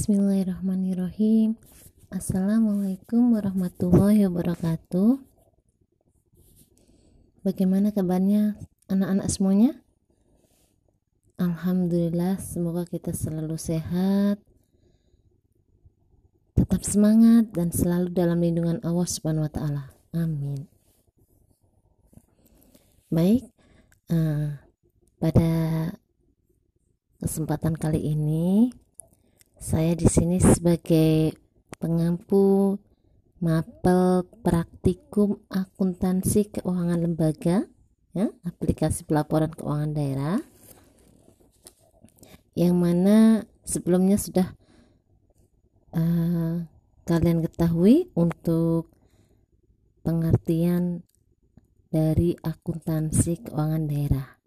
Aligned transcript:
Bismillahirrahmanirrahim. 0.00 1.60
Assalamualaikum 2.08 3.36
warahmatullahi 3.36 4.24
wabarakatuh. 4.32 5.20
Bagaimana 7.44 7.92
kabarnya 7.92 8.56
anak-anak 8.88 9.28
semuanya? 9.28 9.76
Alhamdulillah 11.36 12.40
semoga 12.40 12.88
kita 12.88 13.12
selalu 13.12 13.60
sehat 13.60 14.40
Tetap 16.56 16.80
semangat 16.80 17.52
dan 17.52 17.68
selalu 17.68 18.08
dalam 18.16 18.40
lindungan 18.40 18.80
Allah 18.80 19.04
subhanahu 19.04 19.44
wa 19.44 19.52
ta'ala. 19.52 19.92
Amin. 20.16 20.64
Baik 23.12 23.52
uh, 24.08 24.64
Pada 25.20 25.52
kesempatan 27.20 27.76
kali 27.76 28.00
ini 28.16 28.72
saya 29.60 29.92
di 29.92 30.08
sini 30.08 30.40
sebagai 30.40 31.36
pengampu 31.76 32.80
mapel 33.44 34.24
praktikum 34.40 35.44
akuntansi 35.52 36.48
keuangan 36.48 36.96
lembaga 36.96 37.68
ya, 38.16 38.32
aplikasi 38.40 39.04
pelaporan 39.04 39.52
keuangan 39.52 39.92
daerah 39.92 40.40
yang 42.56 42.80
mana 42.80 43.44
sebelumnya 43.60 44.16
sudah 44.16 44.48
uh, 45.92 46.64
kalian 47.04 47.44
ketahui 47.44 48.08
untuk 48.16 48.88
pengertian 50.00 51.04
dari 51.92 52.32
akuntansi 52.40 53.44
keuangan 53.44 53.84
daerah. 53.84 54.40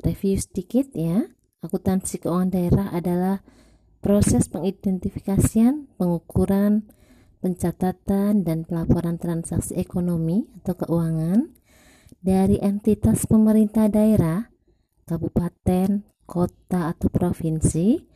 Review 0.00 0.40
sedikit 0.40 0.96
ya. 0.96 1.28
Akuntansi 1.58 2.22
keuangan 2.22 2.54
daerah 2.54 2.86
adalah 2.94 3.42
Proses 3.98 4.46
pengidentifikasian, 4.46 5.90
pengukuran, 5.98 6.86
pencatatan, 7.42 8.46
dan 8.46 8.62
pelaporan 8.62 9.18
transaksi 9.18 9.74
ekonomi 9.74 10.46
atau 10.62 10.78
keuangan 10.78 11.50
dari 12.22 12.62
entitas 12.62 13.26
pemerintah 13.26 13.90
daerah, 13.90 14.54
kabupaten, 15.02 16.06
kota, 16.30 16.94
atau 16.94 17.10
provinsi 17.10 18.06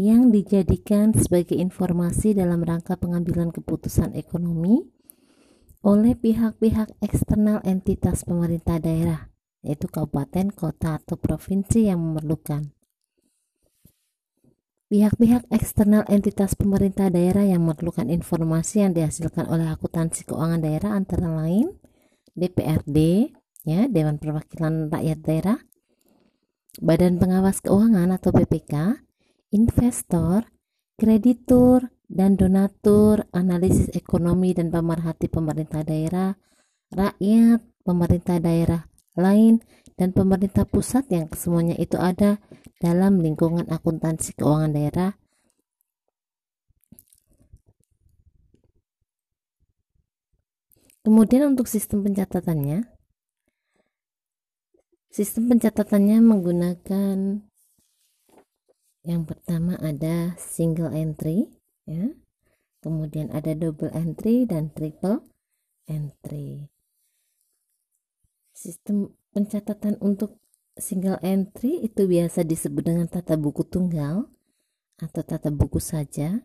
yang 0.00 0.32
dijadikan 0.32 1.12
sebagai 1.12 1.60
informasi 1.60 2.32
dalam 2.32 2.64
rangka 2.64 2.96
pengambilan 2.96 3.52
keputusan 3.52 4.16
ekonomi 4.16 4.82
oleh 5.84 6.16
pihak-pihak 6.16 6.96
eksternal 7.04 7.60
entitas 7.64 8.24
pemerintah 8.24 8.80
daerah, 8.80 9.28
yaitu 9.62 9.86
kabupaten, 9.86 10.52
kota, 10.52 11.00
atau 11.00 11.16
provinsi 11.20 11.88
yang 11.88 12.00
memerlukan. 12.00 12.79
Pihak-pihak 14.90 15.46
eksternal 15.54 16.02
entitas 16.10 16.58
pemerintah 16.58 17.14
daerah 17.14 17.46
yang 17.46 17.62
memerlukan 17.62 18.10
informasi 18.10 18.82
yang 18.82 18.90
dihasilkan 18.90 19.46
oleh 19.46 19.70
akuntansi 19.70 20.26
keuangan 20.26 20.58
daerah 20.66 20.98
antara 20.98 21.30
lain 21.30 21.78
DPRD, 22.34 23.30
ya 23.70 23.86
Dewan 23.86 24.18
Perwakilan 24.18 24.90
Rakyat 24.90 25.18
Daerah, 25.22 25.62
Badan 26.82 27.22
Pengawas 27.22 27.62
Keuangan 27.62 28.10
atau 28.10 28.34
BPK, 28.34 28.98
investor, 29.54 30.50
kreditur, 30.98 31.86
dan 32.10 32.34
donatur, 32.34 33.30
analisis 33.30 33.94
ekonomi 33.94 34.58
dan 34.58 34.74
pemerhati 34.74 35.30
pemerintah 35.30 35.86
daerah, 35.86 36.34
rakyat, 36.90 37.62
pemerintah 37.86 38.42
daerah 38.42 38.90
lain, 39.14 39.62
dan 40.00 40.16
pemerintah 40.16 40.64
pusat 40.64 41.04
yang 41.12 41.28
semuanya 41.36 41.76
itu 41.76 42.00
ada 42.00 42.40
dalam 42.80 43.20
lingkungan 43.20 43.68
akuntansi 43.68 44.32
keuangan 44.32 44.72
daerah. 44.72 45.12
Kemudian 51.04 51.52
untuk 51.52 51.68
sistem 51.68 52.00
pencatatannya, 52.00 52.88
sistem 55.12 55.52
pencatatannya 55.52 56.16
menggunakan 56.24 57.44
yang 59.04 59.22
pertama 59.28 59.76
ada 59.84 60.32
single 60.40 60.96
entry, 60.96 61.52
ya, 61.84 62.08
kemudian 62.80 63.28
ada 63.36 63.52
double 63.52 63.92
entry 63.92 64.48
dan 64.48 64.72
triple 64.72 65.28
entry. 65.84 66.72
Sistem 68.56 69.19
pencatatan 69.30 69.98
untuk 70.02 70.38
single 70.78 71.18
entry 71.22 71.82
itu 71.82 72.06
biasa 72.06 72.42
disebut 72.42 72.82
dengan 72.82 73.06
tata 73.06 73.36
buku 73.36 73.66
tunggal 73.66 74.26
atau 75.00 75.22
tata 75.24 75.48
buku 75.52 75.78
saja. 75.78 76.42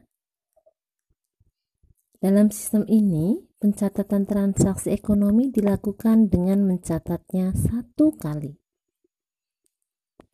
Dalam 2.19 2.49
sistem 2.49 2.87
ini, 2.89 3.43
pencatatan 3.61 4.25
transaksi 4.25 4.89
ekonomi 4.89 5.53
dilakukan 5.53 6.31
dengan 6.31 6.65
mencatatnya 6.65 7.53
satu 7.53 8.17
kali. 8.17 8.57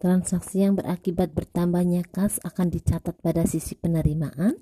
Transaksi 0.01 0.65
yang 0.65 0.73
berakibat 0.73 1.35
bertambahnya 1.35 2.01
kas 2.07 2.41
akan 2.41 2.73
dicatat 2.73 3.21
pada 3.21 3.45
sisi 3.45 3.77
penerimaan 3.77 4.57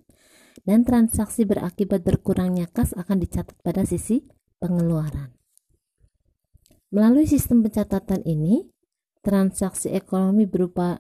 dan 0.68 0.84
transaksi 0.84 1.48
berakibat 1.48 2.04
berkurangnya 2.04 2.68
kas 2.68 2.92
akan 2.92 3.24
dicatat 3.24 3.56
pada 3.64 3.88
sisi 3.88 4.28
pengeluaran. 4.60 5.39
Melalui 6.90 7.30
sistem 7.30 7.62
pencatatan 7.62 8.26
ini, 8.26 8.66
transaksi 9.22 9.94
ekonomi 9.94 10.50
berupa 10.50 10.98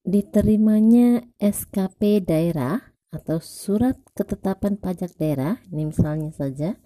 diterimanya 0.00 1.20
SKP 1.36 2.24
daerah 2.24 2.80
atau 3.12 3.36
surat 3.42 4.00
ketetapan 4.16 4.80
pajak 4.80 5.12
daerah 5.18 5.60
ini 5.68 5.92
misalnya 5.92 6.32
saja 6.32 6.78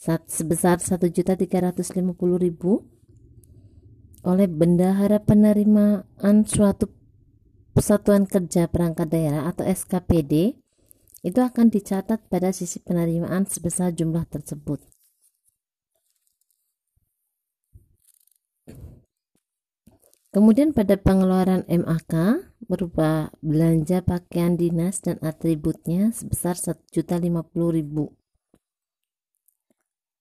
sebesar 0.00 0.78
1.350.000 0.80 2.00
oleh 4.20 4.48
bendahara 4.48 5.18
penerimaan 5.20 6.44
suatu 6.44 6.92
persatuan 7.72 8.28
kerja 8.28 8.68
perangkat 8.68 9.08
daerah 9.08 9.48
atau 9.48 9.64
SKPD 9.64 10.60
itu 11.20 11.40
akan 11.40 11.68
dicatat 11.68 12.30
pada 12.32 12.52
sisi 12.52 12.80
penerimaan 12.80 13.44
sebesar 13.44 13.92
jumlah 13.92 14.24
tersebut. 14.28 14.89
Kemudian 20.30 20.70
pada 20.70 20.94
pengeluaran 20.94 21.66
MAK 21.66 22.14
berupa 22.70 23.34
belanja 23.42 23.98
pakaian 23.98 24.54
dinas 24.54 25.02
dan 25.02 25.18
atributnya 25.26 26.14
sebesar 26.14 26.54
1.050.000. 26.54 27.50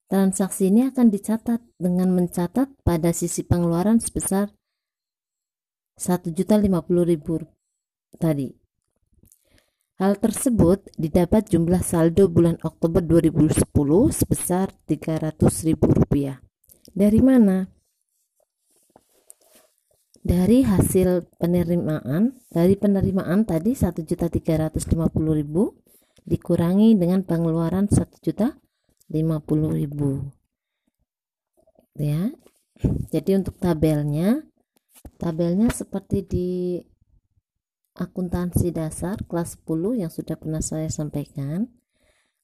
Transaksi 0.09 0.73
ini 0.73 0.89
akan 0.89 1.13
dicatat 1.13 1.61
dengan 1.77 2.09
mencatat 2.09 2.73
pada 2.81 3.13
sisi 3.13 3.45
pengeluaran 3.45 4.01
sebesar 4.01 4.49
1.050.000 6.01 8.17
tadi. 8.17 8.49
Hal 10.01 10.17
tersebut 10.17 10.89
didapat 10.97 11.53
jumlah 11.53 11.85
saldo 11.85 12.33
bulan 12.33 12.57
Oktober 12.65 13.05
2010 13.05 13.61
sebesar 14.09 14.73
Rp300.000. 14.89 16.41
Dari 16.97 17.21
mana? 17.21 17.69
Dari 20.19 20.67
hasil 20.67 21.31
penerimaan 21.39 22.35
dari 22.51 22.75
penerimaan 22.75 23.47
tadi 23.47 23.71
1.350.000 23.71 24.83
dikurangi 26.27 26.99
dengan 26.99 27.23
pengeluaran 27.23 27.87
1.050.000 27.87 30.39
ya. 31.99 32.31
Jadi 33.11 33.35
untuk 33.35 33.59
tabelnya 33.59 34.39
tabelnya 35.19 35.67
seperti 35.71 36.23
di 36.23 36.79
akuntansi 37.99 38.71
dasar 38.71 39.19
kelas 39.27 39.59
10 39.67 40.03
yang 40.03 40.11
sudah 40.11 40.39
pernah 40.39 40.63
saya 40.63 40.87
sampaikan. 40.87 41.67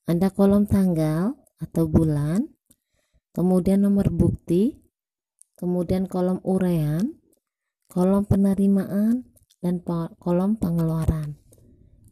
Ada 0.05 0.29
kolom 0.29 0.69
tanggal 0.69 1.33
atau 1.57 1.87
bulan 1.87 2.45
kemudian 3.33 3.83
nomor 3.83 4.11
bukti 4.11 4.77
kemudian 5.57 6.05
kolom 6.05 6.39
urean 6.45 7.24
kolom 7.95 8.27
penerimaan 8.27 9.23
dan 9.63 9.79
kolom 10.19 10.59
pengeluaran. 10.59 11.39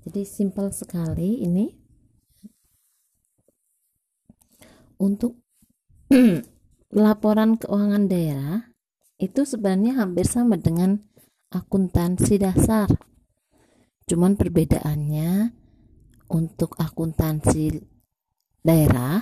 Jadi 0.08 0.24
simpel 0.24 0.72
sekali 0.72 1.44
ini. 1.44 1.68
Untuk 5.04 5.44
laporan 7.04 7.60
keuangan 7.60 8.08
daerah 8.08 8.72
itu 9.20 9.44
sebenarnya 9.44 10.00
hampir 10.00 10.24
sama 10.24 10.56
dengan 10.56 11.04
akuntansi 11.52 12.40
dasar. 12.40 12.88
Cuman 14.08 14.40
perbedaannya 14.40 15.52
untuk 16.32 16.80
akuntansi 16.80 17.84
daerah 18.64 19.20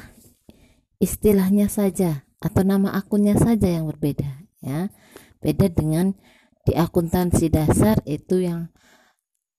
istilahnya 1.01 1.65
saja 1.73 2.29
atau 2.37 2.61
nama 2.61 2.93
akunnya 2.93 3.33
saja 3.33 3.65
yang 3.65 3.89
berbeda 3.89 4.45
ya. 4.61 4.93
Beda 5.41 5.65
dengan 5.73 6.13
di 6.61 6.73
akuntansi 6.77 7.49
dasar 7.49 8.01
itu 8.05 8.45
yang 8.45 8.69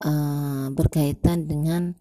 uh, 0.07 0.71
berkaitan 0.71 1.51
dengan 1.51 1.99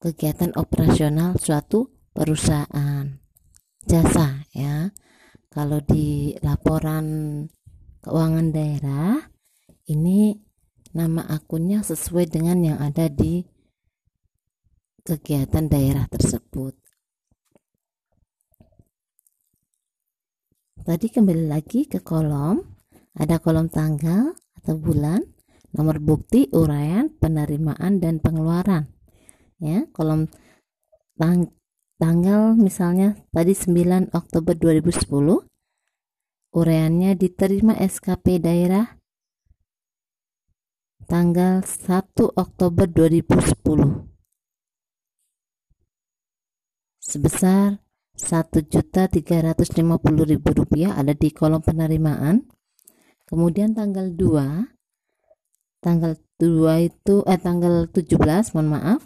kegiatan 0.00 0.52
operasional 0.56 1.40
suatu 1.40 1.92
perusahaan 2.12 3.16
jasa 3.86 4.44
ya. 4.52 4.92
Kalau 5.48 5.80
di 5.80 6.36
laporan 6.44 7.06
keuangan 8.04 8.52
daerah 8.52 9.24
ini 9.88 10.36
nama 10.92 11.24
akunnya 11.32 11.80
sesuai 11.80 12.28
dengan 12.28 12.60
yang 12.60 12.78
ada 12.80 13.08
di 13.08 13.40
kegiatan 15.00 15.64
daerah 15.64 16.04
tersebut. 16.12 16.76
Tadi 20.86 21.06
kembali 21.08 21.48
lagi 21.48 21.88
ke 21.88 22.04
kolom 22.04 22.75
ada 23.16 23.40
kolom 23.40 23.72
tanggal 23.72 24.36
atau 24.62 24.76
bulan 24.76 25.24
nomor 25.72 25.98
bukti 26.00 26.48
uraian 26.52 27.08
penerimaan 27.16 28.00
dan 28.00 28.20
pengeluaran. 28.20 28.86
Ya 29.56 29.88
kolom 29.96 30.28
tang 31.16 31.48
tanggal 31.96 32.52
misalnya 32.60 33.16
tadi 33.32 33.56
9 33.56 34.12
Oktober 34.12 34.52
2010 34.52 35.08
ureannya 36.52 37.16
diterima 37.16 37.72
SKP 37.80 38.36
daerah 38.40 39.00
tanggal 41.08 41.64
1 41.64 42.36
Oktober 42.36 42.84
2010 42.84 44.04
sebesar 47.00 47.80
Rp1.350.000 48.16 50.88
ada 50.92 51.12
di 51.12 51.28
kolom 51.32 51.60
penerimaan 51.64 52.44
kemudian 53.26 53.74
tanggal 53.74 54.10
2 54.10 55.82
tanggal 55.82 56.16
2 56.38 56.88
itu 56.88 57.14
eh 57.26 57.38
tanggal 57.38 57.90
17 57.90 58.54
mohon 58.54 58.68
maaf 58.70 59.02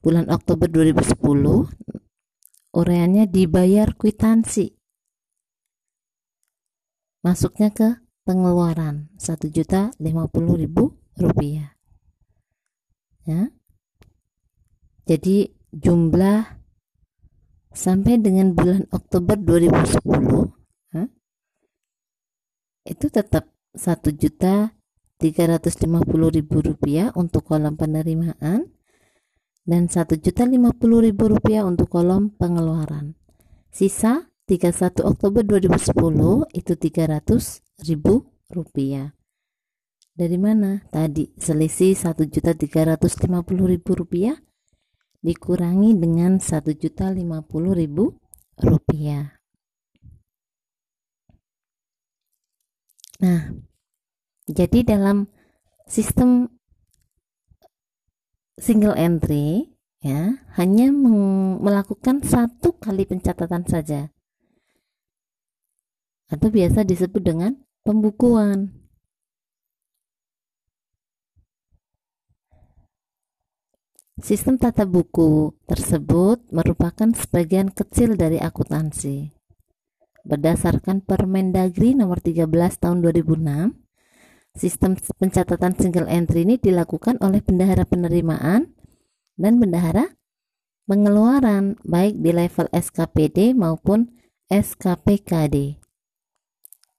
bulan 0.00 0.28
Oktober 0.30 0.66
2010 0.66 1.90
ureannya 2.70 3.26
dibayar 3.26 3.94
kwitansi. 3.98 4.74
Masuknya 7.20 7.68
ke 7.68 8.00
pengeluaran 8.24 9.12
satu 9.20 9.50
juta 9.52 9.92
lima 10.00 10.24
puluh 10.30 10.56
ribu 10.56 10.96
rupiah. 11.18 11.76
Ya. 13.28 13.52
Jadi 15.04 15.52
jumlah 15.74 16.56
sampai 17.74 18.18
dengan 18.18 18.54
bulan 18.54 18.86
Oktober 18.94 19.36
2010 19.36 20.54
ya, 20.94 21.04
itu 22.90 23.06
tetap 23.06 23.46
satu 23.70 24.10
juta 24.10 24.74
tiga 25.22 25.46
ratus 25.46 25.78
lima 25.86 26.02
puluh 26.02 26.34
ribu 26.34 26.58
rupiah 26.58 27.14
untuk 27.14 27.46
kolom 27.46 27.78
penerimaan 27.78 28.66
dan 29.70 29.86
Rp1.050.000 29.86 31.14
untuk 31.62 31.86
kolom 31.92 32.32
pengeluaran. 32.34 33.14
Sisa 33.70 34.26
31 34.50 35.06
Oktober 35.06 35.46
2010 35.46 35.94
itu 36.58 36.74
Rp300.000. 36.74 38.02
Dari 40.10 40.38
mana? 40.42 40.82
Tadi 40.90 41.30
selisih 41.38 41.94
Rp1.350.000 41.94 44.42
dikurangi 45.22 45.94
dengan 45.94 46.42
Rp1.050.000. 46.42 49.39
Nah, 53.20 53.52
jadi 54.48 54.96
dalam 54.96 55.28
sistem 55.84 56.48
single 58.56 58.96
entry 58.96 59.76
ya 60.00 60.40
hanya 60.56 60.88
melakukan 61.60 62.24
satu 62.24 62.72
kali 62.80 63.04
pencatatan 63.04 63.68
saja 63.68 64.08
atau 66.32 66.48
biasa 66.48 66.86
disebut 66.86 67.20
dengan 67.20 67.52
pembukuan. 67.84 68.72
Sistem 74.20 74.60
tata 74.60 74.84
buku 74.84 75.56
tersebut 75.64 76.44
merupakan 76.52 77.08
sebagian 77.16 77.72
kecil 77.72 78.20
dari 78.20 78.36
akuntansi. 78.36 79.39
Berdasarkan 80.24 81.00
Permendagri 81.04 81.96
nomor 81.96 82.20
13 82.20 82.44
tahun 82.76 83.00
2006, 83.00 83.72
Sistem 84.50 84.98
pencatatan 84.98 85.78
single 85.78 86.10
entry 86.10 86.42
ini 86.42 86.58
dilakukan 86.58 87.22
oleh 87.22 87.38
bendahara 87.38 87.86
penerimaan 87.86 88.74
dan 89.38 89.62
bendahara 89.62 90.18
pengeluaran 90.90 91.78
baik 91.86 92.18
di 92.18 92.34
level 92.34 92.66
SKPD 92.74 93.54
maupun 93.54 94.10
SKPKD. 94.50 95.78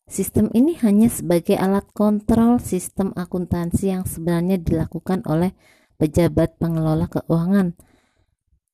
Sistem 0.07 0.47
ini 0.55 0.79
hanya 0.79 1.11
sebagai 1.11 1.59
alat 1.59 1.91
kontrol 1.91 2.59
sistem 2.63 3.11
akuntansi 3.19 3.91
yang 3.91 4.07
sebenarnya 4.07 4.55
dilakukan 4.55 5.27
oleh 5.27 5.51
pejabat 5.99 6.55
pengelola 6.55 7.11
keuangan 7.11 7.75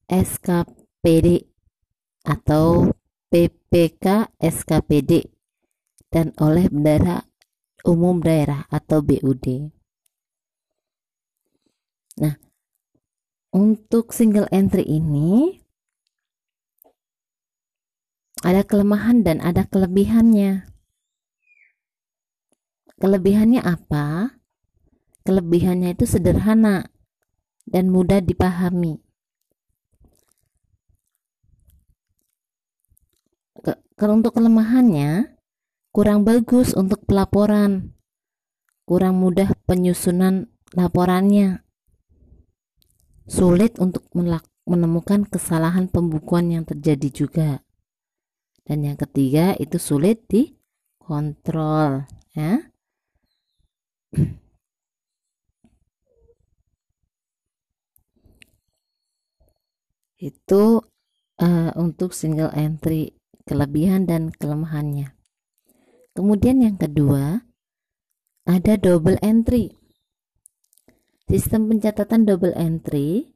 SKPD 0.06 1.50
atau 2.30 2.94
PPK 3.68 4.32
SKPD 4.40 5.28
dan 6.08 6.32
oleh 6.40 6.72
bendahara 6.72 7.28
umum 7.84 8.24
daerah 8.24 8.64
atau 8.72 9.04
BUD. 9.04 9.72
Nah, 12.20 12.36
untuk 13.52 14.16
single 14.16 14.48
entry 14.52 14.88
ini 14.88 15.60
ada 18.44 18.64
kelemahan 18.64 19.24
dan 19.24 19.44
ada 19.44 19.68
kelebihannya. 19.68 20.68
Kelebihannya 22.98 23.62
apa? 23.62 24.40
Kelebihannya 25.28 25.94
itu 25.94 26.08
sederhana 26.08 26.88
dan 27.68 27.92
mudah 27.92 28.24
dipahami. 28.24 29.07
Kalau 33.98 34.22
untuk 34.22 34.38
kelemahannya, 34.38 35.34
kurang 35.90 36.22
bagus 36.22 36.78
untuk 36.78 37.02
pelaporan, 37.10 37.98
kurang 38.86 39.18
mudah 39.18 39.58
penyusunan 39.66 40.54
laporannya, 40.78 41.66
sulit 43.26 43.82
untuk 43.82 44.06
menemukan 44.70 45.26
kesalahan 45.26 45.90
pembukuan 45.90 46.54
yang 46.54 46.62
terjadi 46.62 47.10
juga. 47.10 47.66
Dan 48.62 48.86
yang 48.86 49.02
ketiga 49.02 49.58
itu 49.58 49.82
sulit 49.82 50.30
dikontrol, 50.30 52.06
ya. 52.38 52.70
itu 60.18 60.82
uh, 61.42 61.72
untuk 61.78 62.14
single 62.14 62.50
entry 62.54 63.17
kelebihan 63.48 64.04
dan 64.04 64.36
kelemahannya. 64.36 65.16
Kemudian 66.12 66.60
yang 66.60 66.76
kedua, 66.76 67.48
ada 68.44 68.74
double 68.76 69.16
entry. 69.24 69.80
Sistem 71.32 71.72
pencatatan 71.72 72.28
double 72.28 72.56
entry 72.60 73.32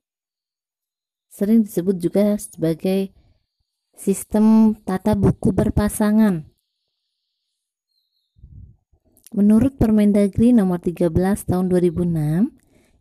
sering 1.32 1.64
disebut 1.64 1.96
juga 1.96 2.36
sebagai 2.36 3.16
sistem 3.96 4.76
tata 4.84 5.16
buku 5.16 5.56
berpasangan. 5.56 6.52
Menurut 9.32 9.80
Permendagri 9.80 10.52
nomor 10.52 10.84
13 10.84 11.08
tahun 11.48 11.72
2006, 11.72 12.52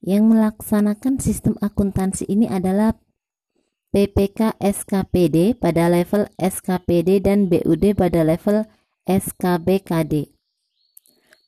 yang 0.07 0.31
melaksanakan 0.31 1.19
sistem 1.19 1.59
akuntansi 1.59 2.25
ini 2.31 2.47
adalah 2.47 2.95
PPK 3.91 4.55
SKPD 4.63 5.59
pada 5.59 5.91
level 5.91 6.31
SKPD 6.39 7.27
dan 7.27 7.51
BUD 7.51 7.99
pada 7.99 8.23
level 8.23 8.63
SKBKD. 9.03 10.31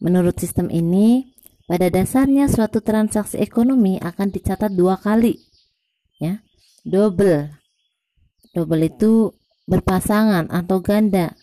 Menurut 0.03 0.35
sistem 0.43 0.67
ini, 0.67 1.31
pada 1.71 1.87
dasarnya 1.87 2.51
suatu 2.51 2.83
transaksi 2.83 3.39
ekonomi 3.39 4.03
akan 4.03 4.35
dicatat 4.35 4.75
dua 4.75 4.99
kali. 4.99 5.39
Ya, 6.19 6.43
double. 6.83 7.55
Double 8.53 8.91
itu 8.91 9.33
berpasangan 9.71 10.51
atau 10.51 10.85
ganda. 10.85 11.39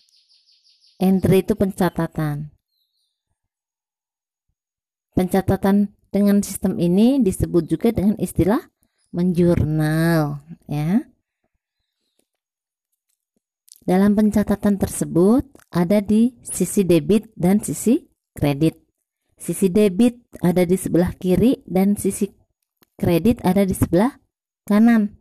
Entry 1.00 1.40
itu 1.40 1.56
pencatatan. 1.56 2.52
Pencatatan 5.16 5.96
dengan 6.14 6.44
sistem 6.44 6.78
ini 6.78 7.18
disebut 7.18 7.66
juga 7.66 7.90
dengan 7.90 8.14
istilah 8.20 8.69
menjurnal, 9.10 10.42
ya. 10.70 11.10
Dalam 13.82 14.14
pencatatan 14.14 14.78
tersebut 14.78 15.42
ada 15.72 15.98
di 15.98 16.38
sisi 16.46 16.86
debit 16.86 17.32
dan 17.34 17.58
sisi 17.58 18.06
kredit. 18.36 18.78
sisi 19.40 19.72
debit 19.72 20.20
ada 20.44 20.68
di 20.68 20.76
sebelah 20.76 21.16
kiri 21.16 21.64
dan 21.64 21.96
sisi 21.96 22.28
kredit 23.00 23.40
ada 23.40 23.64
di 23.64 23.72
sebelah 23.72 24.20
kanan. 24.68 25.16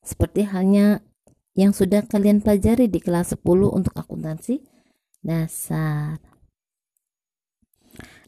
Seperti 0.00 0.48
halnya 0.48 1.04
yang 1.52 1.76
sudah 1.76 2.08
kalian 2.08 2.40
pelajari 2.40 2.88
di 2.88 3.04
kelas 3.04 3.36
10 3.36 3.44
untuk 3.68 3.92
akuntansi 3.94 4.64
dasar. 5.20 6.18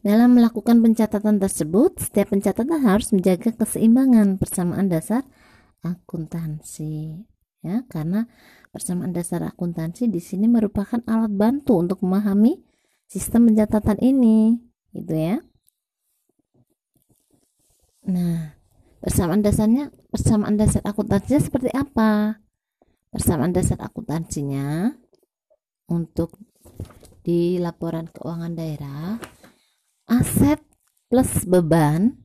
Dalam 0.07 0.39
melakukan 0.39 0.79
pencatatan 0.79 1.35
tersebut, 1.35 1.99
setiap 1.99 2.31
pencatatan 2.31 2.79
harus 2.79 3.11
menjaga 3.11 3.51
keseimbangan 3.51 4.39
persamaan 4.39 4.87
dasar 4.87 5.27
akuntansi. 5.83 7.27
Ya, 7.59 7.83
karena 7.91 8.31
persamaan 8.71 9.11
dasar 9.11 9.43
akuntansi 9.43 10.07
di 10.07 10.23
sini 10.23 10.47
merupakan 10.47 11.03
alat 11.03 11.35
bantu 11.35 11.83
untuk 11.83 12.07
memahami 12.07 12.55
sistem 13.03 13.51
pencatatan 13.51 13.99
ini, 13.99 14.55
gitu 14.95 15.11
ya. 15.11 15.43
Nah, 18.07 18.55
persamaan 19.03 19.43
dasarnya, 19.43 19.91
persamaan 20.07 20.55
dasar 20.55 20.87
akuntansinya 20.87 21.41
seperti 21.43 21.75
apa? 21.75 22.39
Persamaan 23.11 23.51
dasar 23.51 23.75
akuntansinya 23.83 24.87
untuk 25.91 26.39
di 27.27 27.59
laporan 27.59 28.07
keuangan 28.07 28.55
daerah 28.55 29.19
plus 31.07 31.47
beban 31.47 32.15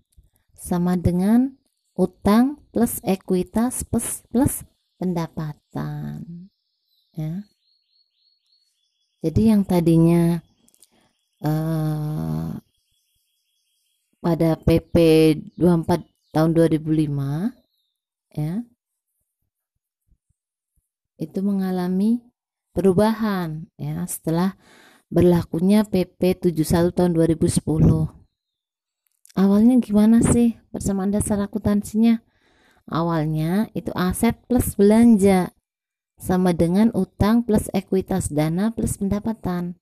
sama 0.55 0.99
dengan 0.99 1.55
utang 1.95 2.59
plus 2.75 2.99
ekuitas 3.03 3.83
plus 3.87 4.27
plus 4.31 4.67
pendapatan 4.99 6.51
ya 7.15 7.47
jadi 9.23 9.55
yang 9.55 9.63
tadinya 9.63 10.43
uh, 11.47 12.59
pada 14.23 14.55
PP 14.59 14.95
24 15.59 16.35
tahun 16.35 16.51
2005 16.55 18.39
ya 18.39 18.65
itu 21.23 21.39
mengalami 21.39 22.19
perubahan 22.73 23.69
ya 23.77 24.03
setelah 24.09 24.57
berlakunya 25.13 25.85
PP 25.85 26.41
71 26.57 26.97
tahun 26.97 27.13
2010. 27.13 28.22
Awalnya 29.33 29.81
gimana 29.81 30.21
sih 30.21 30.61
persamaan 30.69 31.09
dasar 31.09 31.41
akuntansinya? 31.41 32.21
Awalnya 32.85 33.73
itu 33.73 33.89
aset 33.97 34.37
plus 34.45 34.77
belanja 34.77 35.57
sama 36.21 36.53
dengan 36.53 36.93
utang 36.93 37.41
plus 37.41 37.73
ekuitas 37.73 38.29
dana 38.29 38.69
plus 38.77 39.01
pendapatan. 39.01 39.81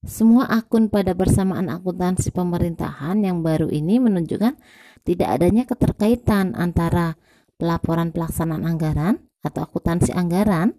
Semua 0.00 0.48
akun 0.48 0.90
pada 0.90 1.14
persamaan 1.14 1.70
akuntansi 1.70 2.32
pemerintahan 2.34 3.20
yang 3.22 3.44
baru 3.46 3.70
ini 3.70 4.00
menunjukkan 4.00 4.58
tidak 5.06 5.28
adanya 5.38 5.68
keterkaitan 5.68 6.56
antara 6.58 7.14
pelaporan 7.60 8.10
pelaksanaan 8.10 8.64
anggaran 8.64 9.20
atau 9.44 9.68
akuntansi 9.68 10.10
anggaran 10.16 10.72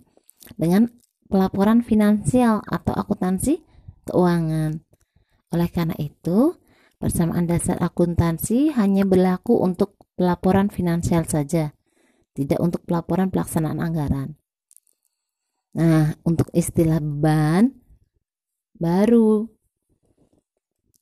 dengan 0.57 0.89
pelaporan 1.29 1.85
finansial 1.85 2.65
atau 2.65 2.97
akuntansi 2.97 3.61
keuangan. 4.07 4.81
Oleh 5.51 5.69
karena 5.69 5.95
itu, 5.99 6.55
persamaan 7.01 7.49
dasar 7.49 7.81
akuntansi 7.81 8.71
hanya 8.77 9.03
berlaku 9.03 9.59
untuk 9.59 9.99
pelaporan 10.15 10.69
finansial 10.69 11.25
saja, 11.25 11.73
tidak 12.37 12.59
untuk 12.61 12.85
pelaporan 12.85 13.33
pelaksanaan 13.33 13.81
anggaran. 13.81 14.37
Nah, 15.71 16.15
untuk 16.27 16.51
istilah 16.51 16.99
beban 16.99 17.71
baru 18.75 19.47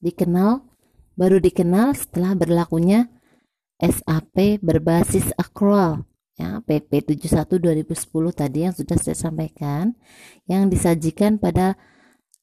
dikenal 0.04 0.62
baru 1.20 1.40
dikenal 1.40 1.96
setelah 1.96 2.36
berlakunya 2.36 3.08
SAP 3.80 4.60
berbasis 4.60 5.32
accrual 5.36 6.08
ya 6.40 6.64
PP 6.64 7.20
71 7.20 7.60
2010 7.60 7.92
tadi 8.32 8.60
yang 8.64 8.76
sudah 8.76 8.96
saya 8.96 9.16
sampaikan 9.16 9.96
yang 10.48 10.72
disajikan 10.72 11.36
pada 11.36 11.76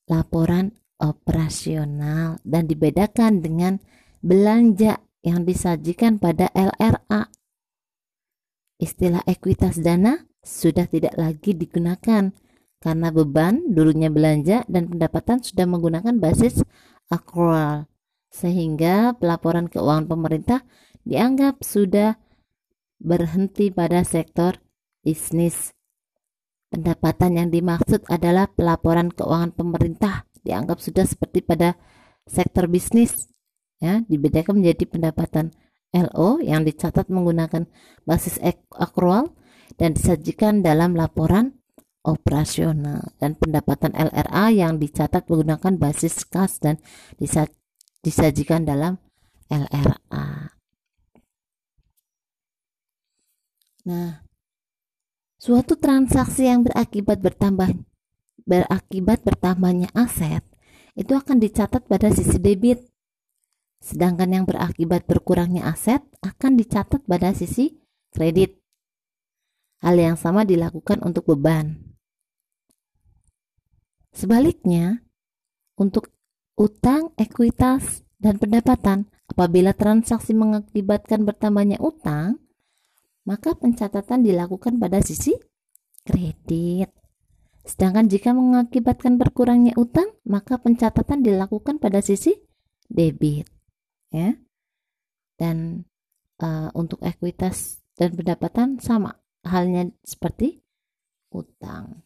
laporan 0.06 0.74
operasional 0.96 2.40
dan 2.46 2.64
dibedakan 2.70 3.44
dengan 3.44 3.82
belanja 4.24 5.02
yang 5.20 5.42
disajikan 5.44 6.16
pada 6.16 6.48
LRA. 6.54 7.28
Istilah 8.78 9.24
ekuitas 9.26 9.80
dana 9.82 10.24
sudah 10.40 10.86
tidak 10.86 11.18
lagi 11.18 11.52
digunakan 11.56 12.30
karena 12.78 13.08
beban 13.10 13.66
dulunya 13.72 14.12
belanja 14.12 14.62
dan 14.70 14.86
pendapatan 14.86 15.42
sudah 15.42 15.66
menggunakan 15.66 16.22
basis 16.22 16.62
accrual 17.10 17.90
sehingga 18.30 19.16
pelaporan 19.16 19.66
keuangan 19.66 20.06
pemerintah 20.06 20.60
dianggap 21.02 21.64
sudah 21.64 22.20
berhenti 23.00 23.72
pada 23.72 24.04
sektor 24.04 24.60
bisnis. 25.00 25.75
Pendapatan 26.66 27.38
yang 27.38 27.48
dimaksud 27.54 28.04
adalah 28.10 28.50
pelaporan 28.50 29.14
keuangan 29.14 29.54
pemerintah 29.54 30.26
dianggap 30.42 30.82
sudah 30.82 31.06
seperti 31.06 31.42
pada 31.42 31.78
sektor 32.26 32.66
bisnis 32.66 33.30
ya 33.78 34.02
dibedakan 34.06 34.62
menjadi 34.62 34.84
pendapatan 34.86 35.54
LO 35.94 36.42
yang 36.42 36.66
dicatat 36.66 37.06
menggunakan 37.06 37.70
basis 38.02 38.42
akrual 38.74 39.34
dan 39.78 39.94
disajikan 39.94 40.60
dalam 40.62 40.98
laporan 40.98 41.54
operasional 42.06 43.14
dan 43.18 43.34
pendapatan 43.34 43.94
LRA 43.94 44.54
yang 44.54 44.78
dicatat 44.78 45.26
menggunakan 45.26 45.78
basis 45.78 46.26
kas 46.26 46.62
dan 46.62 46.78
disajikan 48.02 48.62
dalam 48.62 48.98
LRA. 49.50 50.54
Nah, 53.86 54.25
suatu 55.36 55.76
transaksi 55.76 56.48
yang 56.48 56.64
berakibat 56.64 57.20
bertambah 57.20 57.72
berakibat 58.46 59.26
bertambahnya 59.26 59.90
aset 59.92 60.46
itu 60.96 61.12
akan 61.12 61.36
dicatat 61.42 61.84
pada 61.84 62.08
sisi 62.08 62.40
debit. 62.40 62.80
Sedangkan 63.84 64.32
yang 64.32 64.44
berakibat 64.48 65.04
berkurangnya 65.04 65.68
aset 65.68 66.00
akan 66.24 66.56
dicatat 66.56 67.04
pada 67.04 67.36
sisi 67.36 67.76
kredit. 68.16 68.56
Hal 69.84 70.00
yang 70.00 70.16
sama 70.16 70.48
dilakukan 70.48 71.04
untuk 71.04 71.28
beban. 71.28 71.76
Sebaliknya, 74.16 75.04
untuk 75.76 76.08
utang, 76.56 77.12
ekuitas, 77.20 78.00
dan 78.16 78.40
pendapatan, 78.40 79.12
apabila 79.28 79.76
transaksi 79.76 80.32
mengakibatkan 80.32 81.28
bertambahnya 81.28 81.76
utang, 81.84 82.40
maka 83.26 83.58
pencatatan 83.58 84.22
dilakukan 84.22 84.78
pada 84.78 85.02
sisi 85.02 85.34
kredit. 86.06 86.88
Sedangkan 87.66 88.06
jika 88.06 88.30
mengakibatkan 88.30 89.18
berkurangnya 89.18 89.74
utang, 89.74 90.14
maka 90.22 90.62
pencatatan 90.62 91.26
dilakukan 91.26 91.82
pada 91.82 91.98
sisi 91.98 92.38
debit. 92.86 93.50
Ya. 94.14 94.38
Dan 95.34 95.82
uh, 96.38 96.70
untuk 96.78 97.02
ekuitas 97.02 97.82
dan 97.98 98.14
pendapatan 98.14 98.78
sama 98.78 99.18
halnya 99.42 99.90
seperti 100.06 100.62
utang. 101.34 102.05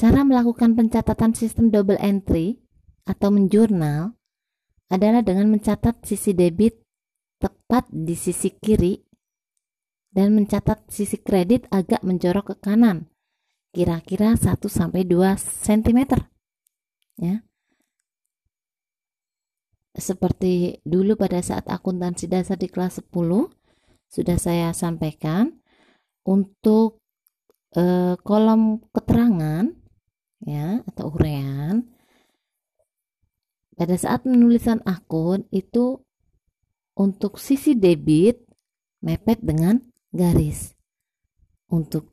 Cara 0.00 0.24
melakukan 0.24 0.72
pencatatan 0.72 1.36
sistem 1.36 1.68
double 1.68 2.00
entry 2.00 2.56
atau 3.04 3.28
menjurnal 3.28 4.16
adalah 4.88 5.20
dengan 5.20 5.52
mencatat 5.52 6.00
sisi 6.08 6.32
debit 6.32 6.80
tepat 7.36 7.84
di 7.92 8.16
sisi 8.16 8.48
kiri 8.48 8.96
dan 10.08 10.32
mencatat 10.32 10.88
sisi 10.88 11.20
kredit 11.20 11.68
agak 11.68 12.00
menjorok 12.00 12.56
ke 12.56 12.64
kanan, 12.64 13.12
kira-kira 13.76 14.40
1 14.40 14.56
sampai 14.72 15.04
2 15.04 15.36
cm. 15.36 16.00
Ya. 17.20 17.44
Seperti 19.92 20.80
dulu 20.80 21.12
pada 21.20 21.44
saat 21.44 21.68
akuntansi 21.68 22.24
dasar 22.24 22.56
di 22.56 22.72
kelas 22.72 23.04
10 23.04 23.12
sudah 24.08 24.38
saya 24.40 24.72
sampaikan 24.72 25.60
untuk 26.24 27.04
eh, 27.76 28.16
kolom 28.24 28.80
keterangan 28.96 29.79
ya 30.44 30.80
atau 30.88 31.12
urean. 31.12 31.88
Pada 33.76 33.96
saat 33.96 34.28
penulisan 34.28 34.84
akun 34.84 35.48
itu 35.48 36.04
untuk 37.00 37.40
sisi 37.40 37.72
debit 37.72 38.44
mepet 39.00 39.40
dengan 39.40 39.80
garis. 40.12 40.76
Untuk 41.70 42.12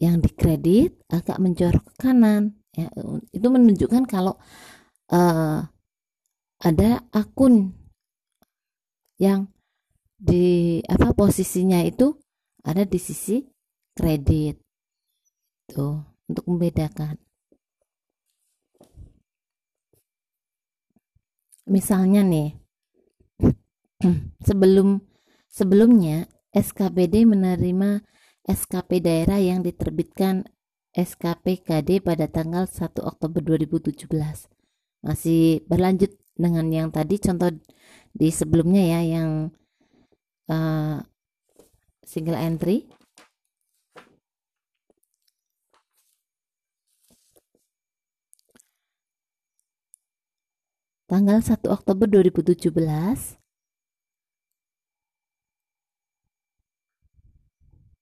yang 0.00 0.24
dikredit 0.24 0.96
agak 1.12 1.38
menjorok 1.38 1.84
ke 1.92 1.94
kanan. 2.08 2.56
Ya 2.74 2.90
itu 3.30 3.46
menunjukkan 3.46 4.08
kalau 4.08 4.40
uh, 5.12 5.60
ada 6.58 6.90
akun 7.14 7.76
yang 9.20 9.46
di 10.18 10.80
apa 10.88 11.12
posisinya 11.14 11.84
itu 11.84 12.16
ada 12.64 12.88
di 12.88 12.98
sisi 12.98 13.44
kredit. 13.92 14.58
Tuh 15.68 16.00
untuk 16.26 16.44
membedakan 16.48 17.20
misalnya 21.64 22.20
nih 22.24 22.48
sebelum 24.48 25.00
sebelumnya 25.48 26.28
SKPD 26.54 27.26
menerima 27.26 28.04
SKP 28.44 29.00
daerah 29.00 29.40
yang 29.40 29.64
diterbitkan 29.64 30.44
SKPKD 30.94 32.04
pada 32.04 32.30
tanggal 32.30 32.70
1 32.70 32.94
Oktober 33.02 33.40
2017 33.42 34.06
masih 35.02 35.64
berlanjut 35.66 36.14
dengan 36.38 36.66
yang 36.70 36.88
tadi 36.94 37.18
contoh 37.18 37.50
di 38.14 38.28
sebelumnya 38.30 38.98
ya 38.98 39.00
yang 39.18 39.30
uh, 40.50 41.02
single 42.06 42.38
entry 42.38 42.86
tanggal 51.14 51.38
1 51.38 51.70
Oktober 51.70 52.10
2017 52.10 52.74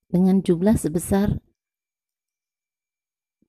dengan 0.08 0.40
jumlah 0.40 0.72
sebesar 0.80 1.36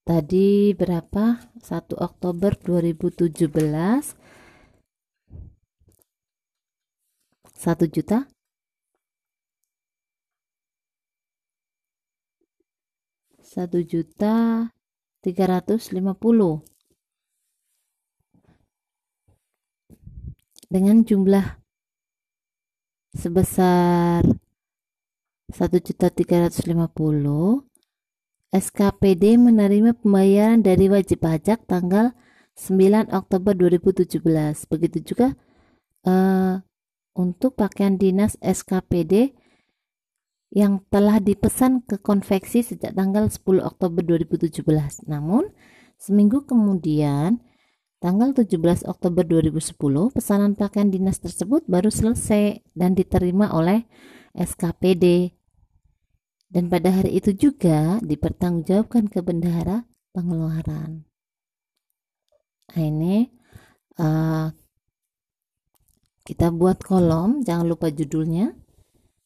tadi 0.04 0.76
berapa? 0.76 1.48
1 1.64 1.96
Oktober 1.96 2.52
2017 2.60 3.48
satu 7.56 7.88
juta? 7.88 8.28
Satu 13.40 13.80
juta 13.80 14.68
tiga 15.24 15.48
ratus 15.48 15.96
lima 15.96 16.12
puluh 16.12 16.73
dengan 20.74 21.06
jumlah 21.06 21.62
sebesar 23.14 24.26
satu 25.54 25.78
juta 25.78 26.10
tiga 26.10 26.42
ratus 26.42 26.66
lima 26.66 26.90
puluh 26.90 27.62
SKPD 28.50 29.38
menerima 29.38 29.94
pembayaran 30.02 30.66
dari 30.66 30.90
wajib 30.90 31.26
pajak 31.26 31.66
tanggal 31.66 32.14
9 32.54 33.10
Oktober 33.10 33.58
2017. 33.58 34.22
Begitu 34.70 35.14
juga 35.14 35.34
uh, 36.06 36.62
untuk 37.18 37.58
pakaian 37.58 37.98
dinas 37.98 38.38
SKPD 38.38 39.34
yang 40.54 40.86
telah 40.94 41.18
dipesan 41.18 41.82
ke 41.82 41.98
konveksi 41.98 42.62
sejak 42.62 42.94
tanggal 42.94 43.26
10 43.26 43.42
Oktober 43.66 44.06
2017. 44.06 44.62
Namun, 45.10 45.50
seminggu 45.98 46.46
kemudian, 46.46 47.42
tanggal 48.04 48.36
17 48.36 48.84
Oktober 48.84 49.24
2010, 49.24 49.80
pesanan 50.12 50.60
pakaian 50.60 50.92
dinas 50.92 51.24
tersebut 51.24 51.64
baru 51.72 51.88
selesai 51.88 52.60
dan 52.76 53.00
diterima 53.00 53.56
oleh 53.56 53.88
SKPD. 54.36 55.32
Dan 56.52 56.68
pada 56.68 56.92
hari 56.92 57.16
itu 57.16 57.32
juga 57.32 58.04
dipertanggungjawabkan 58.04 59.08
ke 59.08 59.24
bendahara 59.24 59.88
pengeluaran. 60.12 61.08
Nah, 62.76 62.84
ini 62.84 63.32
uh, 63.96 64.52
kita 66.28 66.52
buat 66.52 66.84
kolom, 66.84 67.48
jangan 67.48 67.72
lupa 67.72 67.88
judulnya. 67.88 68.52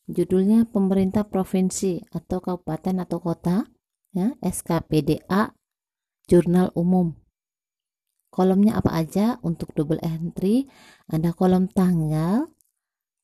Judulnya 0.08 0.70
pemerintah 0.70 1.26
provinsi 1.26 2.06
atau 2.14 2.40
kabupaten 2.40 3.04
atau 3.04 3.20
kota, 3.20 3.68
ya, 4.14 4.38
SKPDA, 4.40 5.52
jurnal 6.30 6.72
umum. 6.78 7.27
Kolomnya 8.38 8.78
apa 8.78 8.94
aja 8.94 9.42
untuk 9.42 9.74
double 9.74 9.98
entry? 10.06 10.70
Ada 11.10 11.34
kolom 11.34 11.66
tanggal, 11.74 12.54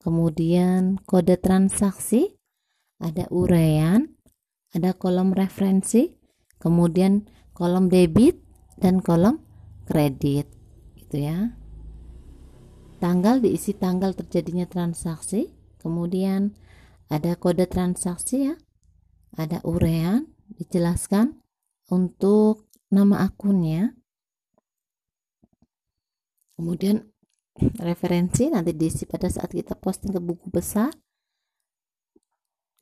kemudian 0.01 0.97
kode 1.05 1.37
transaksi, 1.37 2.33
ada 2.97 3.29
urean, 3.29 4.17
ada 4.73 4.97
kolom 4.97 5.37
referensi, 5.37 6.17
kemudian 6.57 7.29
kolom 7.53 7.93
debit 7.93 8.41
dan 8.81 9.03
kolom 9.03 9.43
kredit 9.83 10.47
gitu 10.95 11.27
ya 11.27 11.53
tanggal 13.03 13.43
diisi 13.43 13.75
tanggal 13.75 14.15
terjadinya 14.15 14.63
transaksi 14.63 15.51
kemudian 15.83 16.55
ada 17.11 17.35
kode 17.35 17.67
transaksi 17.67 18.47
ya 18.47 18.55
ada 19.35 19.59
urean 19.67 20.31
dijelaskan 20.55 21.43
untuk 21.91 22.71
nama 22.89 23.27
akunnya 23.27 23.91
kemudian 26.57 27.05
referensi 27.81 28.49
nanti 28.49 28.73
diisi 28.73 29.05
pada 29.05 29.29
saat 29.29 29.53
kita 29.53 29.77
posting 29.77 30.13
ke 30.13 30.21
buku 30.21 30.49
besar. 30.49 30.89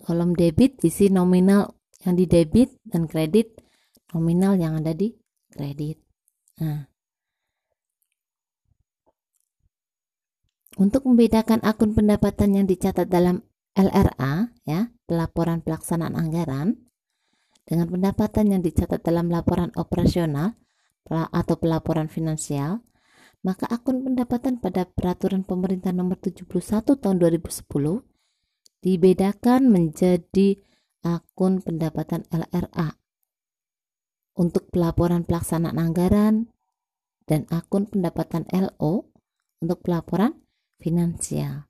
Kolom 0.01 0.33
debit 0.33 0.81
isi 0.81 1.13
nominal 1.13 1.77
yang 2.01 2.17
di 2.17 2.25
debit 2.25 2.73
dan 2.81 3.05
kredit 3.05 3.61
nominal 4.15 4.57
yang 4.57 4.81
ada 4.81 4.95
di 4.95 5.13
kredit. 5.51 6.01
Nah. 6.59 6.87
Untuk 10.79 11.05
membedakan 11.05 11.61
akun 11.61 11.93
pendapatan 11.93 12.57
yang 12.57 12.65
dicatat 12.65 13.05
dalam 13.05 13.43
LRA, 13.75 14.49
ya, 14.65 14.89
pelaporan 15.05 15.59
pelaksanaan 15.61 16.15
anggaran, 16.15 16.79
dengan 17.67 17.87
pendapatan 17.91 18.55
yang 18.55 18.61
dicatat 18.63 19.03
dalam 19.03 19.29
laporan 19.29 19.69
operasional 19.77 20.57
atau 21.11 21.55
pelaporan 21.59 22.07
finansial, 22.07 22.79
maka 23.41 23.65
akun 23.69 24.05
pendapatan 24.05 24.61
pada 24.61 24.85
peraturan 24.85 25.41
pemerintah 25.41 25.89
nomor 25.89 26.21
71 26.21 26.45
tahun 26.85 27.17
2010 27.17 27.65
dibedakan 28.81 29.61
menjadi 29.69 30.61
akun 31.01 31.61
pendapatan 31.65 32.25
LRA 32.29 33.01
untuk 34.37 34.69
pelaporan 34.69 35.25
pelaksanaan 35.25 35.77
anggaran 35.77 36.49
dan 37.25 37.45
akun 37.53 37.89
pendapatan 37.89 38.45
LO 38.49 39.09
untuk 39.61 39.85
pelaporan 39.85 40.37
finansial. 40.81 41.69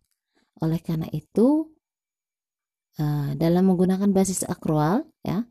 Oleh 0.63 0.79
karena 0.79 1.09
itu, 1.11 1.67
uh, 3.01 3.35
dalam 3.35 3.67
menggunakan 3.67 4.09
basis 4.15 4.47
akrual, 4.47 5.03
ya, 5.25 5.43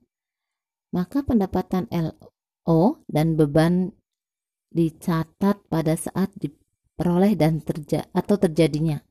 maka 0.91 1.23
pendapatan 1.23 1.87
LO 1.93 3.05
dan 3.07 3.37
beban 3.37 3.93
dicatat 4.71 5.67
pada 5.67 5.95
saat 5.99 6.31
diperoleh 6.39 7.35
dan 7.35 7.59
terja 7.61 8.07
atau 8.15 8.39
terjadinya. 8.39 9.03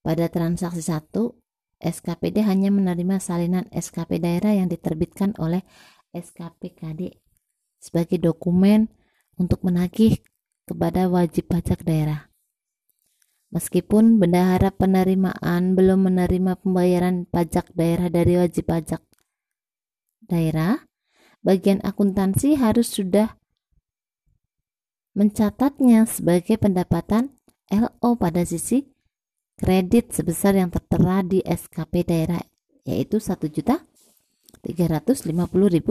Pada 0.00 0.30
transaksi 0.32 0.80
1, 0.80 1.12
SKPD 1.76 2.40
hanya 2.46 2.72
menerima 2.72 3.20
salinan 3.20 3.68
SKP 3.68 4.16
daerah 4.16 4.56
yang 4.56 4.72
diterbitkan 4.72 5.36
oleh 5.36 5.60
SKPKD 6.16 7.20
sebagai 7.76 8.16
dokumen 8.16 8.88
untuk 9.36 9.60
menagih 9.60 10.24
kepada 10.64 11.12
wajib 11.12 11.52
pajak 11.52 11.84
daerah. 11.84 12.32
Meskipun 13.52 14.18
bendahara 14.18 14.74
penerimaan 14.74 15.78
belum 15.78 16.10
menerima 16.10 16.58
pembayaran 16.58 17.28
pajak 17.30 17.70
daerah 17.76 18.10
dari 18.10 18.40
wajib 18.40 18.66
pajak 18.66 19.04
daerah, 20.26 20.82
bagian 21.46 21.78
akuntansi 21.86 22.58
harus 22.58 22.90
sudah 22.90 23.38
mencatatnya 25.14 26.10
sebagai 26.10 26.58
pendapatan 26.58 27.38
LO 27.70 28.18
pada 28.18 28.42
sisi 28.42 28.90
kredit 29.54 30.10
sebesar 30.10 30.58
yang 30.58 30.74
tertera 30.74 31.22
di 31.22 31.38
SKP 31.46 32.02
daerah 32.02 32.42
yaitu 32.82 33.22
Rp1.350.000 33.22 35.86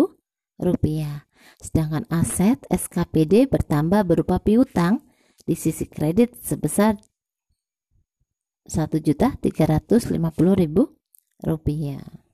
Sedangkan 1.62 2.10
aset 2.10 2.58
SKPD 2.68 3.46
bertambah 3.48 4.04
berupa 4.06 4.40
piutang 4.42 5.02
di 5.46 5.54
sisi 5.56 5.86
kredit 5.86 6.42
sebesar 6.42 6.98
Rp1.350.000 8.66 10.90
rupiah. 11.46 12.25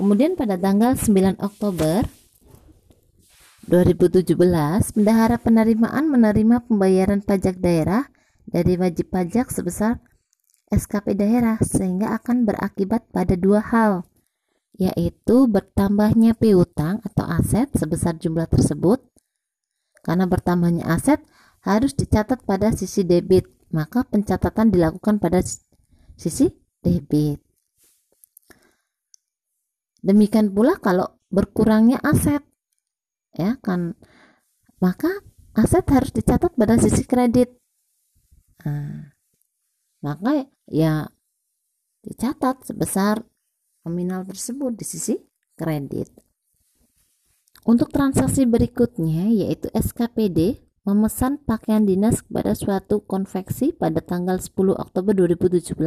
Kemudian 0.00 0.34
pada 0.34 0.56
tanggal 0.56 0.96
9 0.96 1.36
Oktober 1.42 2.08
2017, 3.68 4.34
Bendahara 4.96 5.36
Penerimaan 5.38 6.08
menerima 6.08 6.64
pembayaran 6.66 7.20
pajak 7.22 7.60
daerah 7.60 8.08
dari 8.48 8.80
wajib 8.80 9.12
pajak 9.12 9.52
sebesar 9.52 10.02
SKP 10.72 11.14
daerah 11.14 11.60
sehingga 11.60 12.16
akan 12.16 12.48
berakibat 12.48 13.04
pada 13.12 13.36
dua 13.36 13.60
hal 13.60 14.08
yaitu 14.80 15.44
bertambahnya 15.46 16.32
piutang 16.32 17.04
atau 17.04 17.28
aset 17.28 17.68
sebesar 17.76 18.16
jumlah 18.16 18.48
tersebut 18.48 19.04
karena 20.02 20.26
bertambahnya 20.26 20.88
aset 20.88 21.22
harus 21.62 21.94
dicatat 21.94 22.42
pada 22.42 22.74
sisi 22.74 23.06
debit, 23.06 23.46
maka 23.70 24.02
pencatatan 24.02 24.74
dilakukan 24.74 25.22
pada 25.22 25.38
sisi 26.18 26.50
debit. 26.82 27.38
Demikian 30.02 30.50
pula 30.50 30.76
kalau 30.82 31.22
berkurangnya 31.30 32.02
aset, 32.02 32.42
ya 33.38 33.54
kan, 33.62 33.94
maka 34.82 35.08
aset 35.54 35.86
harus 35.88 36.10
dicatat 36.10 36.52
pada 36.58 36.74
sisi 36.76 37.06
kredit. 37.06 37.54
Nah, 38.66 39.14
maka 40.02 40.50
ya 40.66 41.06
dicatat 42.02 42.66
sebesar 42.66 43.22
nominal 43.86 44.26
tersebut 44.26 44.74
di 44.74 44.84
sisi 44.86 45.14
kredit. 45.54 46.10
Untuk 47.62 47.94
transaksi 47.94 48.42
berikutnya 48.42 49.30
yaitu 49.30 49.70
SKPD 49.70 50.66
memesan 50.82 51.38
pakaian 51.46 51.86
dinas 51.86 52.26
kepada 52.26 52.58
suatu 52.58 53.06
konveksi 53.06 53.70
pada 53.70 54.02
tanggal 54.02 54.42
10 54.42 54.50
Oktober 54.74 55.14
2017 55.14 55.78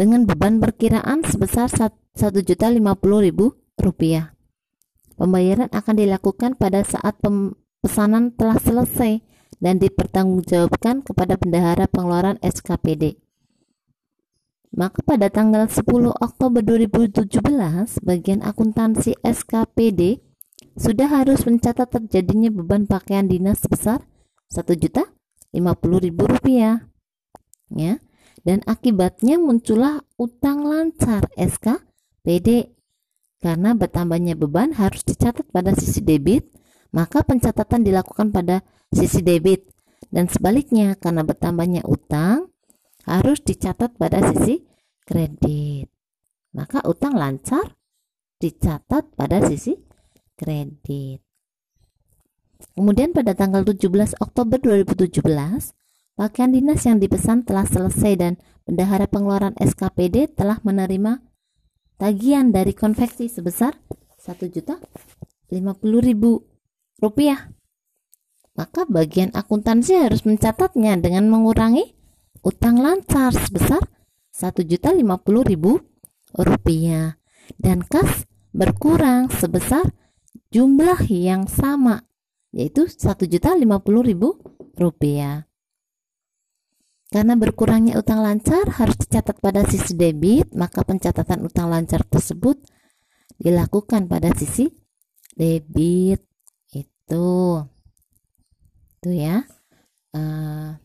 dengan 0.00 0.24
beban 0.24 0.64
perkiraan 0.64 1.20
sebesar 1.28 1.68
Rp1.050.000. 1.68 4.32
Pembayaran 5.20 5.68
akan 5.68 5.94
dilakukan 6.00 6.56
pada 6.56 6.80
saat 6.80 7.20
pesanan 7.84 8.32
telah 8.32 8.56
selesai 8.56 9.20
dan 9.60 9.76
dipertanggungjawabkan 9.76 11.04
kepada 11.04 11.36
bendahara 11.36 11.84
pengeluaran 11.84 12.40
SKPD. 12.40 13.20
Maka 14.72 15.04
pada 15.04 15.28
tanggal 15.28 15.68
10 15.68 15.84
Oktober 16.16 16.64
2017, 16.64 18.00
bagian 18.00 18.40
akuntansi 18.40 19.20
SKPD 19.20 20.24
sudah 20.80 21.12
harus 21.12 21.44
mencatat 21.44 21.92
terjadinya 21.92 22.48
beban 22.48 22.88
pakaian 22.88 23.28
dinas 23.28 23.60
sebesar 23.60 24.00
Rp1.050.000. 24.48 26.88
Ya. 27.76 28.00
Dan 28.40 28.64
akibatnya 28.64 29.36
muncullah 29.36 30.00
utang 30.16 30.64
lancar 30.64 31.28
SKPD. 31.36 32.72
Karena 33.40 33.72
bertambahnya 33.72 34.36
beban 34.36 34.76
harus 34.76 35.00
dicatat 35.00 35.48
pada 35.48 35.72
sisi 35.72 36.04
debit, 36.04 36.44
maka 36.92 37.24
pencatatan 37.24 37.80
dilakukan 37.80 38.28
pada 38.28 38.60
sisi 38.92 39.24
debit 39.24 39.64
dan 40.10 40.26
sebaliknya 40.26 40.98
karena 40.98 41.22
bertambahnya 41.22 41.86
utang 41.86 42.50
harus 43.06 43.40
dicatat 43.40 43.94
pada 43.96 44.20
sisi 44.34 44.66
kredit. 45.06 45.88
Maka 46.52 46.82
utang 46.84 47.14
lancar 47.14 47.78
dicatat 48.42 49.14
pada 49.14 49.40
sisi 49.46 49.78
kredit. 50.34 51.22
Kemudian 52.76 53.16
pada 53.16 53.32
tanggal 53.32 53.64
17 53.64 54.20
Oktober 54.20 54.60
2017, 54.60 55.72
pakaian 56.20 56.52
dinas 56.52 56.84
yang 56.84 57.00
dipesan 57.00 57.48
telah 57.48 57.64
selesai 57.64 58.12
dan 58.20 58.36
bendahara 58.68 59.08
pengeluaran 59.08 59.56
SKPD 59.56 60.36
telah 60.36 60.60
menerima 60.60 61.24
tagihan 61.96 62.52
dari 62.52 62.76
konveksi 62.76 63.32
sebesar 63.32 63.80
1 64.20 64.36
juta 64.52 64.76
50 65.48 65.80
ribu 66.04 66.44
rupiah 67.00 67.48
maka 68.52 68.84
bagian 68.84 69.32
akuntansi 69.32 69.96
harus 69.96 70.28
mencatatnya 70.28 71.00
dengan 71.00 71.24
mengurangi 71.32 71.96
utang 72.44 72.76
lancar 72.76 73.32
sebesar 73.32 73.80
Rp1.050.000 74.36 75.56
dan 77.56 77.80
kas 77.88 78.28
berkurang 78.52 79.32
sebesar 79.32 79.88
jumlah 80.52 81.00
yang 81.08 81.48
sama 81.48 82.04
yaitu 82.52 82.84
Rp1.050.000. 82.84 85.48
Karena 87.10 87.34
berkurangnya 87.34 87.98
utang 87.98 88.22
lancar 88.22 88.70
harus 88.78 88.94
dicatat 88.94 89.42
pada 89.42 89.66
sisi 89.66 89.98
debit, 89.98 90.54
maka 90.54 90.86
pencatatan 90.86 91.42
utang 91.42 91.66
lancar 91.66 92.06
tersebut 92.06 92.62
dilakukan 93.34 94.06
pada 94.06 94.30
sisi 94.38 94.70
debit. 95.34 96.22
Itu. 96.70 97.66
Itu 98.94 99.10
ya. 99.10 99.42
Uh, 100.14 100.78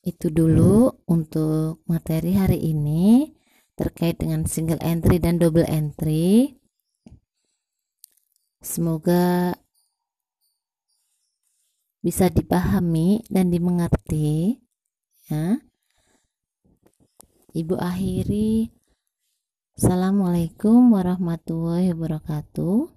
itu 0.00 0.32
dulu 0.32 1.04
untuk 1.12 1.84
materi 1.84 2.40
hari 2.40 2.72
ini 2.72 3.36
terkait 3.76 4.16
dengan 4.16 4.48
single 4.48 4.80
entry 4.80 5.20
dan 5.20 5.36
double 5.36 5.68
entry. 5.68 6.56
Semoga 8.64 9.52
bisa 12.06 12.30
dipahami 12.30 13.26
dan 13.26 13.50
dimengerti 13.50 14.62
ya. 15.26 15.58
Ibu 17.50 17.74
akhiri. 17.82 18.70
Assalamualaikum 19.74 20.94
warahmatullahi 20.94 21.90
wabarakatuh 21.90 22.95